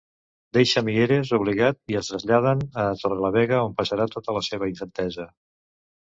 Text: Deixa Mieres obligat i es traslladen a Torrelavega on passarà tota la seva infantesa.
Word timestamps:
Deixa 0.57 0.81
Mieres 0.85 1.33
obligat 1.37 1.77
i 1.93 1.97
es 1.99 2.07
traslladen 2.11 2.63
a 2.83 2.85
Torrelavega 3.01 3.59
on 3.67 3.75
passarà 3.83 4.07
tota 4.15 4.35
la 4.39 4.41
seva 4.49 4.71
infantesa. 4.71 5.27